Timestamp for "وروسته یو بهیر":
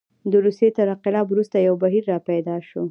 1.29-2.03